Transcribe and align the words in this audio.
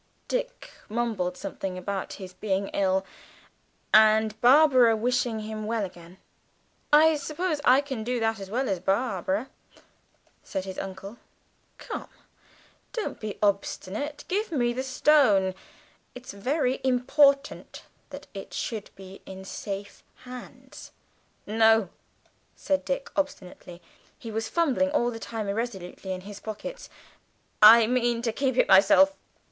Dick 0.27 0.71
mumbled 0.89 1.37
something 1.37 1.77
about 1.77 2.13
his 2.13 2.33
being 2.33 2.69
ill, 2.69 3.05
and 3.93 4.41
Barbara 4.41 4.95
wishing 4.95 5.41
him 5.41 5.67
well 5.67 5.85
again. 5.85 6.17
"I 6.91 7.15
suppose 7.17 7.61
I 7.65 7.81
can 7.81 8.03
do 8.03 8.19
that 8.19 8.39
as 8.39 8.49
well 8.49 8.67
as 8.67 8.79
Barbara," 8.79 9.47
said 10.43 10.65
his 10.65 10.79
uncle. 10.79 11.17
"Come, 11.77 12.09
don't 12.93 13.19
be 13.19 13.37
obstinate, 13.43 14.23
give 14.27 14.51
me 14.51 14.73
the 14.73 14.81
Stone; 14.81 15.53
it's 16.15 16.33
very 16.33 16.81
important 16.83 17.83
that 18.09 18.25
it 18.33 18.55
should 18.55 18.89
be 18.95 19.21
in 19.27 19.45
safe 19.45 20.01
hands." 20.23 20.91
"No," 21.45 21.89
said 22.55 22.85
Dick 22.85 23.11
obstinately; 23.15 23.83
he 24.17 24.31
was 24.31 24.49
fumbling 24.49 24.89
all 24.89 25.11
the 25.11 25.19
time 25.19 25.47
irresolutely 25.47 26.11
in 26.11 26.21
his 26.21 26.39
pockets; 26.39 26.89
"I 27.61 27.85
mean 27.85 28.23
to 28.23 28.31
keep 28.33 28.57
it 28.57 28.67
myself." 28.67 29.15